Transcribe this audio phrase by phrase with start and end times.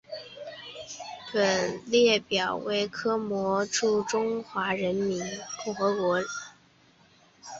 [1.31, 5.23] 本列表为科摩罗驻中华人民
[5.63, 7.45] 共和国历任大使名录。